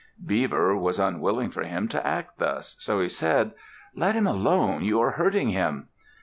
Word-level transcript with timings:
Beaver 0.25 0.75
was 0.75 0.97
unwilling 0.97 1.51
for 1.51 1.61
him 1.61 1.87
to 1.89 2.03
act 2.07 2.39
thus, 2.39 2.75
so 2.79 3.01
he 3.01 3.07
said, 3.07 3.51
"Let 3.95 4.15
him 4.15 4.25
alone! 4.25 4.83
You 4.83 4.99
are 4.99 5.11
hurting 5.11 5.49
him!" 5.49 5.89